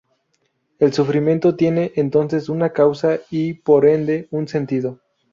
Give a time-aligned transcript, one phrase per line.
[0.79, 4.99] El sufrimiento tiene entonces una causa y, por ende, un sentido.